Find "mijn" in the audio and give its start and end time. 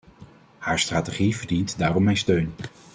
2.03-2.17